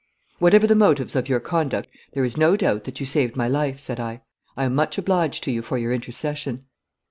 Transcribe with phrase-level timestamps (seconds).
[0.39, 3.79] 'Whatever the motives of your conduct, there is no doubt that you saved my life,'
[3.79, 4.21] said I.
[4.57, 6.65] 'I am much obliged to you for your intercession.'